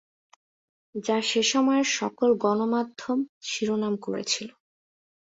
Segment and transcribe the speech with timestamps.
[0.95, 3.19] যা; সেসময়ের সকল গণমাধ্যম
[3.49, 4.49] শিরোনাম করেছিল।